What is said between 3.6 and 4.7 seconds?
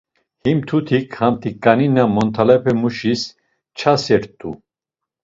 çasert̆u.